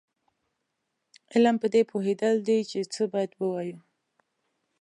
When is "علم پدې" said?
1.33-1.81